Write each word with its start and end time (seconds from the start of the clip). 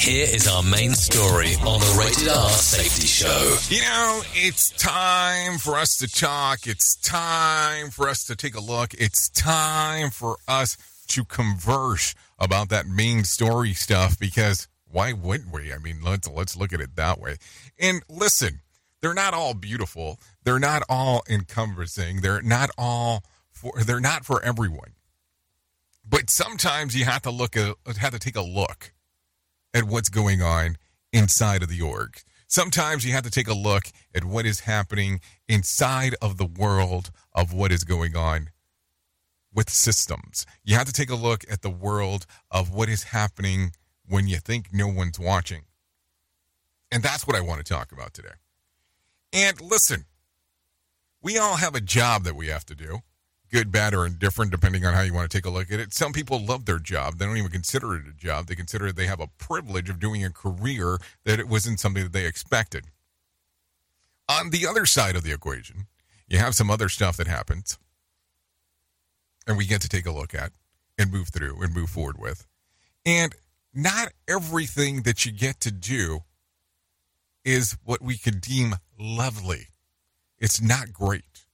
Here 0.00 0.26
is 0.30 0.46
our 0.46 0.62
main 0.62 0.94
story 0.94 1.54
on 1.66 1.80
the 1.80 1.96
Rated 1.98 2.28
R 2.28 2.50
Safety 2.50 3.06
Show. 3.06 3.56
You 3.68 3.82
know, 3.82 4.22
it's 4.32 4.70
time 4.70 5.58
for 5.58 5.74
us 5.74 5.98
to 5.98 6.06
talk. 6.06 6.68
It's 6.68 6.94
time 6.96 7.90
for 7.90 8.08
us 8.08 8.24
to 8.26 8.36
take 8.36 8.54
a 8.54 8.60
look. 8.60 8.94
It's 8.94 9.28
time 9.28 10.10
for 10.10 10.36
us 10.46 10.76
to 11.08 11.24
converse 11.24 12.14
about 12.38 12.68
that 12.68 12.86
main 12.86 13.24
story 13.24 13.74
stuff 13.74 14.18
because 14.18 14.68
why 14.86 15.12
wouldn't 15.12 15.52
we? 15.52 15.72
I 15.72 15.78
mean, 15.78 15.98
let's 16.02 16.28
let's 16.28 16.56
look 16.56 16.72
at 16.72 16.80
it 16.80 16.94
that 16.94 17.20
way. 17.20 17.36
And 17.78 18.02
listen, 18.08 18.60
they're 19.02 19.14
not 19.14 19.34
all 19.34 19.52
beautiful. 19.52 20.20
They're 20.44 20.60
not 20.60 20.84
all 20.88 21.22
encompassing. 21.28 22.20
They're 22.20 22.40
not 22.40 22.70
all 22.78 23.24
for 23.50 23.72
they're 23.84 24.00
not 24.00 24.24
for 24.24 24.42
everyone. 24.42 24.94
But 26.08 26.30
sometimes 26.30 26.96
you 26.96 27.04
have 27.04 27.22
to 27.22 27.30
look 27.30 27.56
at 27.56 27.74
have 27.98 28.12
to 28.12 28.18
take 28.20 28.36
a 28.36 28.42
look 28.42 28.92
at 29.74 29.84
what's 29.84 30.08
going 30.08 30.42
on 30.42 30.76
inside 31.12 31.62
of 31.62 31.68
the 31.68 31.80
org. 31.80 32.18
Sometimes 32.46 33.04
you 33.04 33.12
have 33.12 33.24
to 33.24 33.30
take 33.30 33.48
a 33.48 33.54
look 33.54 33.84
at 34.14 34.24
what 34.24 34.46
is 34.46 34.60
happening 34.60 35.20
inside 35.48 36.14
of 36.22 36.38
the 36.38 36.46
world 36.46 37.10
of 37.34 37.52
what 37.52 37.70
is 37.70 37.84
going 37.84 38.16
on 38.16 38.50
with 39.54 39.68
systems. 39.68 40.46
You 40.64 40.76
have 40.76 40.86
to 40.86 40.92
take 40.92 41.10
a 41.10 41.14
look 41.14 41.44
at 41.50 41.62
the 41.62 41.70
world 41.70 42.26
of 42.50 42.72
what 42.72 42.88
is 42.88 43.04
happening 43.04 43.72
when 44.06 44.26
you 44.26 44.36
think 44.36 44.68
no 44.72 44.88
one's 44.88 45.18
watching. 45.18 45.62
And 46.90 47.02
that's 47.02 47.26
what 47.26 47.36
I 47.36 47.40
want 47.40 47.64
to 47.64 47.72
talk 47.72 47.92
about 47.92 48.14
today. 48.14 48.36
And 49.32 49.60
listen, 49.60 50.06
we 51.22 51.36
all 51.36 51.56
have 51.56 51.74
a 51.74 51.80
job 51.80 52.24
that 52.24 52.36
we 52.36 52.46
have 52.46 52.64
to 52.66 52.74
do 52.74 53.00
good, 53.50 53.72
bad, 53.72 53.94
or 53.94 54.06
indifferent, 54.06 54.50
depending 54.50 54.84
on 54.84 54.94
how 54.94 55.02
you 55.02 55.14
want 55.14 55.30
to 55.30 55.36
take 55.36 55.46
a 55.46 55.50
look 55.50 55.70
at 55.70 55.80
it. 55.80 55.94
Some 55.94 56.12
people 56.12 56.44
love 56.44 56.64
their 56.64 56.78
job. 56.78 57.18
They 57.18 57.26
don't 57.26 57.36
even 57.36 57.50
consider 57.50 57.94
it 57.94 58.06
a 58.08 58.12
job. 58.12 58.46
They 58.46 58.54
consider 58.54 58.92
they 58.92 59.06
have 59.06 59.20
a 59.20 59.28
privilege 59.38 59.88
of 59.88 60.00
doing 60.00 60.24
a 60.24 60.30
career 60.30 60.98
that 61.24 61.40
it 61.40 61.48
wasn't 61.48 61.80
something 61.80 62.02
that 62.02 62.12
they 62.12 62.26
expected. 62.26 62.84
On 64.28 64.50
the 64.50 64.66
other 64.66 64.84
side 64.84 65.16
of 65.16 65.22
the 65.22 65.32
equation, 65.32 65.86
you 66.28 66.38
have 66.38 66.54
some 66.54 66.70
other 66.70 66.88
stuff 66.88 67.16
that 67.16 67.26
happens, 67.26 67.78
and 69.46 69.56
we 69.56 69.64
get 69.64 69.80
to 69.80 69.88
take 69.88 70.06
a 70.06 70.12
look 70.12 70.34
at 70.34 70.52
and 70.98 71.10
move 71.10 71.28
through 71.28 71.62
and 71.62 71.74
move 71.74 71.88
forward 71.88 72.18
with. 72.18 72.46
And 73.06 73.34
not 73.72 74.08
everything 74.26 75.02
that 75.02 75.24
you 75.24 75.32
get 75.32 75.60
to 75.60 75.70
do 75.70 76.20
is 77.44 77.78
what 77.84 78.02
we 78.02 78.18
could 78.18 78.40
deem 78.40 78.74
lovely. 78.98 79.68
It's 80.38 80.60
not 80.60 80.92
great. 80.92 81.46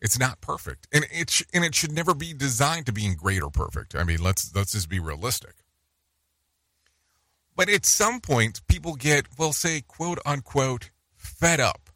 It's 0.00 0.18
not 0.18 0.40
perfect, 0.40 0.88
and 0.92 1.06
it 1.12 1.28
sh- 1.28 1.42
and 1.52 1.64
it 1.64 1.74
should 1.74 1.92
never 1.92 2.14
be 2.14 2.32
designed 2.32 2.86
to 2.86 2.92
being 2.92 3.14
great 3.14 3.42
or 3.42 3.50
perfect. 3.50 3.94
I 3.94 4.04
mean, 4.04 4.22
let's 4.22 4.54
let's 4.54 4.72
just 4.72 4.88
be 4.88 4.98
realistic. 4.98 5.56
But 7.54 7.68
at 7.68 7.84
some 7.84 8.20
point, 8.20 8.66
people 8.68 8.94
get, 8.94 9.26
well, 9.38 9.52
say, 9.52 9.82
quote 9.82 10.18
unquote, 10.24 10.90
fed 11.14 11.60
up 11.60 11.90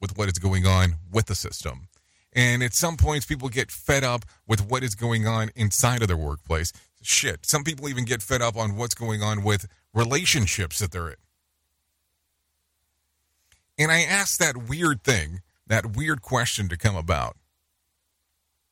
with 0.00 0.18
what 0.18 0.28
is 0.28 0.38
going 0.38 0.66
on 0.66 0.94
with 1.12 1.26
the 1.26 1.36
system. 1.36 1.86
And 2.32 2.62
at 2.62 2.74
some 2.74 2.96
points, 2.96 3.26
people 3.26 3.48
get 3.48 3.70
fed 3.70 4.02
up 4.02 4.24
with 4.46 4.68
what 4.68 4.82
is 4.82 4.94
going 4.94 5.26
on 5.26 5.50
inside 5.54 6.02
of 6.02 6.08
their 6.08 6.16
workplace. 6.16 6.72
Shit. 7.02 7.46
Some 7.46 7.64
people 7.64 7.88
even 7.88 8.04
get 8.04 8.22
fed 8.22 8.42
up 8.42 8.56
on 8.56 8.76
what's 8.76 8.94
going 8.94 9.22
on 9.22 9.42
with 9.44 9.68
relationships 9.94 10.78
that 10.78 10.90
they're 10.92 11.08
in. 11.08 11.16
And 13.78 13.90
I 13.90 14.02
ask 14.02 14.38
that 14.38 14.68
weird 14.68 15.02
thing 15.02 15.40
that 15.70 15.96
weird 15.96 16.20
question 16.20 16.68
to 16.68 16.76
come 16.76 16.96
about. 16.96 17.36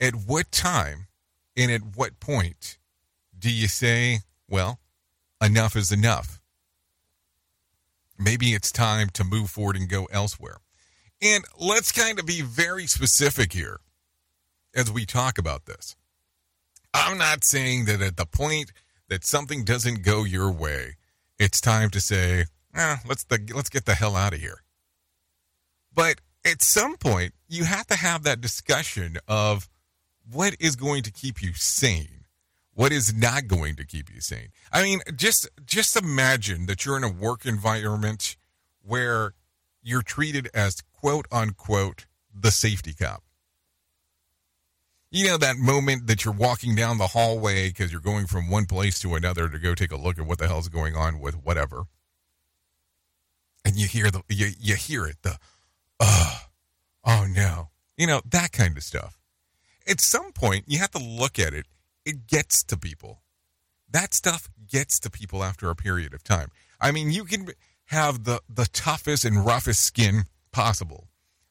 At 0.00 0.14
what 0.14 0.52
time 0.52 1.08
and 1.56 1.70
at 1.70 1.96
what 1.96 2.20
point 2.20 2.78
do 3.36 3.52
you 3.52 3.66
say, 3.66 4.20
well, 4.48 4.78
enough 5.42 5.74
is 5.74 5.90
enough? 5.90 6.40
Maybe 8.16 8.54
it's 8.54 8.70
time 8.70 9.08
to 9.14 9.24
move 9.24 9.50
forward 9.50 9.76
and 9.76 9.88
go 9.88 10.04
elsewhere. 10.12 10.58
And 11.20 11.44
let's 11.58 11.90
kind 11.90 12.20
of 12.20 12.26
be 12.26 12.42
very 12.42 12.86
specific 12.86 13.52
here 13.52 13.80
as 14.72 14.90
we 14.90 15.04
talk 15.04 15.36
about 15.36 15.66
this. 15.66 15.96
I'm 16.92 17.18
not 17.18 17.42
saying 17.42 17.86
that 17.86 18.02
at 18.02 18.16
the 18.16 18.26
point 18.26 18.72
that 19.08 19.24
something 19.24 19.64
doesn't 19.64 20.04
go 20.04 20.22
your 20.22 20.50
way, 20.52 20.94
it's 21.40 21.60
time 21.60 21.90
to 21.90 22.00
say, 22.00 22.44
eh, 22.72 22.96
let's 23.04 23.24
the, 23.24 23.50
let's 23.52 23.68
get 23.68 23.84
the 23.84 23.96
hell 23.96 24.14
out 24.14 24.32
of 24.32 24.38
here. 24.38 24.62
But 25.92 26.20
at 26.44 26.62
some 26.62 26.96
point, 26.96 27.32
you 27.48 27.64
have 27.64 27.86
to 27.88 27.96
have 27.96 28.22
that 28.24 28.40
discussion 28.40 29.16
of 29.26 29.68
what 30.30 30.56
is 30.60 30.76
going 30.76 31.02
to 31.02 31.12
keep 31.12 31.42
you 31.42 31.52
sane, 31.54 32.24
what 32.74 32.92
is 32.92 33.14
not 33.14 33.46
going 33.46 33.76
to 33.76 33.84
keep 33.84 34.12
you 34.12 34.20
sane. 34.20 34.48
I 34.72 34.82
mean, 34.82 35.00
just 35.14 35.48
just 35.64 35.96
imagine 35.96 36.66
that 36.66 36.84
you're 36.84 36.96
in 36.96 37.04
a 37.04 37.12
work 37.12 37.46
environment 37.46 38.36
where 38.82 39.34
you're 39.82 40.02
treated 40.02 40.48
as 40.54 40.82
quote 40.92 41.26
unquote 41.30 42.06
the 42.34 42.50
safety 42.50 42.92
cop. 42.92 43.22
You 45.10 45.28
know 45.28 45.36
that 45.38 45.56
moment 45.56 46.08
that 46.08 46.24
you're 46.24 46.34
walking 46.34 46.74
down 46.74 46.98
the 46.98 47.08
hallway 47.08 47.68
because 47.68 47.92
you're 47.92 48.00
going 48.00 48.26
from 48.26 48.50
one 48.50 48.66
place 48.66 48.98
to 49.00 49.14
another 49.14 49.48
to 49.48 49.58
go 49.58 49.74
take 49.74 49.92
a 49.92 49.96
look 49.96 50.18
at 50.18 50.26
what 50.26 50.38
the 50.38 50.48
hell's 50.48 50.68
going 50.68 50.96
on 50.96 51.20
with 51.20 51.36
whatever, 51.36 51.84
and 53.64 53.76
you 53.76 53.86
hear 53.86 54.10
the 54.10 54.22
you, 54.28 54.50
you 54.58 54.74
hear 54.74 55.06
it 55.06 55.22
the 55.22 55.38
oh, 56.00 56.33
oh 57.04 57.26
no. 57.28 57.70
You 57.96 58.06
know, 58.06 58.20
that 58.30 58.52
kind 58.52 58.76
of 58.76 58.82
stuff. 58.82 59.18
At 59.86 60.00
some 60.00 60.32
point, 60.32 60.64
you 60.66 60.78
have 60.78 60.90
to 60.92 60.98
look 60.98 61.38
at 61.38 61.54
it. 61.54 61.66
It 62.04 62.26
gets 62.26 62.64
to 62.64 62.76
people. 62.76 63.22
That 63.90 64.14
stuff 64.14 64.48
gets 64.66 64.98
to 65.00 65.10
people 65.10 65.44
after 65.44 65.70
a 65.70 65.76
period 65.76 66.14
of 66.14 66.24
time. 66.24 66.48
I 66.80 66.90
mean, 66.90 67.10
you 67.10 67.24
can 67.24 67.48
have 67.86 68.24
the, 68.24 68.40
the 68.48 68.66
toughest 68.72 69.24
and 69.24 69.44
roughest 69.46 69.84
skin 69.84 70.24
possible, 70.52 71.08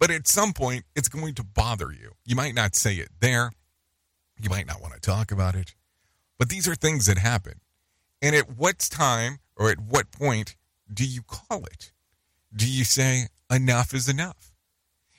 but 0.00 0.10
at 0.10 0.26
some 0.26 0.52
point, 0.52 0.84
it's 0.96 1.08
going 1.08 1.34
to 1.34 1.44
bother 1.44 1.92
you. 1.92 2.12
You 2.24 2.34
might 2.34 2.54
not 2.54 2.74
say 2.74 2.96
it 2.96 3.10
there. 3.20 3.52
You 4.40 4.50
might 4.50 4.66
not 4.66 4.80
want 4.80 4.94
to 4.94 5.00
talk 5.00 5.30
about 5.30 5.54
it, 5.54 5.74
but 6.38 6.48
these 6.48 6.66
are 6.66 6.74
things 6.74 7.06
that 7.06 7.18
happen. 7.18 7.60
And 8.20 8.34
at 8.34 8.56
what 8.56 8.78
time 8.78 9.38
or 9.56 9.70
at 9.70 9.78
what 9.78 10.10
point 10.10 10.56
do 10.92 11.04
you 11.04 11.22
call 11.22 11.64
it? 11.66 11.92
Do 12.54 12.68
you 12.68 12.84
say, 12.84 13.28
enough 13.50 13.94
is 13.94 14.08
enough? 14.08 14.53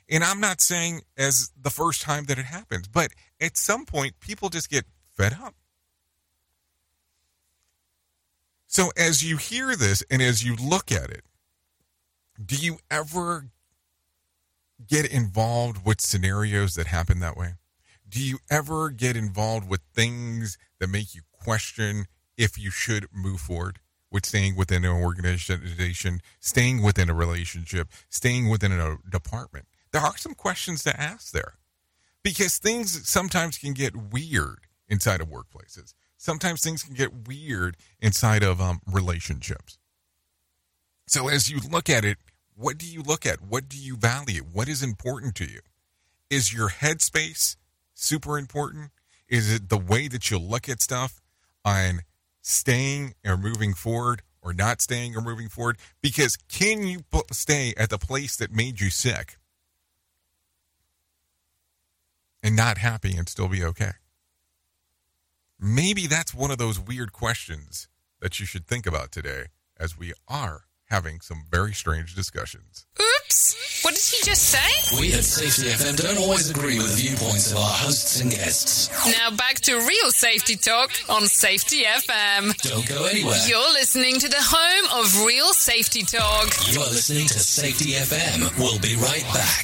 And 0.09 0.23
I'm 0.23 0.39
not 0.39 0.61
saying 0.61 1.01
as 1.17 1.51
the 1.59 1.69
first 1.69 2.01
time 2.01 2.25
that 2.25 2.37
it 2.37 2.45
happens, 2.45 2.87
but 2.87 3.09
at 3.41 3.57
some 3.57 3.85
point, 3.85 4.19
people 4.19 4.49
just 4.49 4.69
get 4.69 4.85
fed 5.17 5.33
up. 5.33 5.55
So 8.67 8.91
as 8.97 9.23
you 9.23 9.37
hear 9.37 9.75
this 9.75 10.03
and 10.11 10.21
as 10.21 10.43
you 10.43 10.55
look 10.55 10.91
at 10.91 11.09
it, 11.09 11.23
do 12.43 12.55
you 12.55 12.79
ever 12.91 13.47
get 14.85 15.11
involved 15.11 15.85
with 15.85 16.01
scenarios 16.01 16.75
that 16.75 16.87
happen 16.87 17.19
that 17.19 17.37
way? 17.37 17.53
Do 18.07 18.21
you 18.21 18.39
ever 18.51 18.89
get 18.89 19.15
involved 19.15 19.69
with 19.69 19.81
things 19.93 20.57
that 20.79 20.89
make 20.89 21.15
you 21.15 21.21
question 21.31 22.05
if 22.37 22.59
you 22.59 22.69
should 22.69 23.07
move 23.13 23.39
forward? 23.39 23.79
with 24.15 24.25
staying 24.25 24.55
within 24.55 24.85
an 24.85 24.91
organization, 24.91 26.21
staying 26.39 26.81
within 26.81 27.09
a 27.09 27.13
relationship, 27.13 27.89
staying 28.09 28.47
within 28.49 28.71
a 28.71 28.97
department. 29.09 29.65
There 29.95 30.03
are 30.03 30.17
some 30.17 30.33
questions 30.33 30.83
to 30.83 31.01
ask 31.01 31.31
there 31.31 31.53
because 32.21 32.57
things 32.57 33.07
sometimes 33.07 33.57
can 33.57 33.71
get 33.71 33.95
weird 33.95 34.67
inside 34.89 35.21
of 35.21 35.29
workplaces. 35.29 35.93
Sometimes 36.17 36.59
things 36.59 36.83
can 36.83 36.95
get 36.95 37.29
weird 37.29 37.77
inside 38.01 38.43
of 38.43 38.59
um, 38.59 38.81
relationships. 38.85 39.77
So 41.07 41.29
as 41.29 41.49
you 41.49 41.61
look 41.71 41.89
at 41.89 42.03
it, 42.03 42.17
what 42.55 42.77
do 42.77 42.85
you 42.85 43.03
look 43.03 43.25
at? 43.25 43.41
What 43.41 43.69
do 43.69 43.77
you 43.77 43.95
value? 43.95 44.41
What 44.41 44.67
is 44.67 44.83
important 44.83 45.33
to 45.35 45.45
you? 45.45 45.61
Is 46.29 46.53
your 46.53 46.71
headspace 46.71 47.55
super 47.93 48.37
important? 48.37 48.91
Is 49.29 49.49
it 49.49 49.69
the 49.69 49.77
way 49.77 50.09
that 50.09 50.29
you 50.29 50.37
look 50.37 50.67
at 50.67 50.81
stuff 50.81 51.21
on 51.63 52.01
staying 52.41 53.13
or 53.25 53.37
moving 53.37 53.73
forward 53.73 54.23
or 54.41 54.51
not 54.51 54.81
staying 54.81 55.15
or 55.15 55.21
moving 55.21 55.47
forward? 55.47 55.77
Because 56.01 56.35
can 56.49 56.83
you 56.85 57.05
stay 57.31 57.73
at 57.77 57.89
the 57.89 57.97
place 57.97 58.35
that 58.35 58.51
made 58.51 58.81
you 58.81 58.89
sick 58.89 59.37
and 62.45 62.55
not 62.55 62.77
happy 62.77 63.17
and 63.17 63.27
still 63.27 63.47
be 63.47 63.63
okay? 63.63 63.93
Maybe 65.59 66.05
that's 66.05 66.33
one 66.33 66.51
of 66.51 66.59
those 66.59 66.79
weird 66.79 67.11
questions 67.11 67.87
that 68.21 68.39
you 68.39 68.45
should 68.45 68.67
think 68.67 68.85
about 68.85 69.11
today 69.11 69.45
as 69.79 69.97
we 69.97 70.13
are 70.27 70.65
having 70.85 71.19
some 71.21 71.43
very 71.49 71.73
strange 71.73 72.13
discussions. 72.13 72.85
Oops! 73.01 73.81
What 73.83 73.95
did 73.95 74.03
he 74.03 74.23
just 74.23 74.43
say? 74.49 74.99
We 74.99 75.13
at 75.13 75.23
Safety 75.23 75.69
FM 75.69 75.97
don't 75.97 76.17
always 76.19 76.49
agree 76.51 76.77
with 76.77 76.89
the 76.91 77.01
viewpoints 77.01 77.51
of 77.51 77.57
our 77.57 77.63
hosts 77.69 78.21
and 78.21 78.29
guests. 78.29 78.89
Now 79.19 79.35
back 79.35 79.55
to 79.61 79.75
real 79.77 80.11
safety 80.11 80.55
talk 80.55 80.91
on 81.09 81.27
Safety 81.27 81.83
FM. 81.83 82.55
Don't 82.61 82.87
go 82.87 83.05
anywhere. 83.05 83.37
You're 83.47 83.73
listening 83.73 84.19
to 84.19 84.29
the 84.29 84.39
home 84.39 85.01
of 85.03 85.25
real 85.25 85.53
safety 85.53 86.03
talk. 86.03 86.53
You 86.71 86.81
are 86.81 86.89
listening 86.89 87.27
to 87.27 87.39
Safety 87.39 87.93
FM. 87.93 88.57
We'll 88.59 88.79
be 88.79 88.95
right 88.95 89.23
back. 89.33 89.63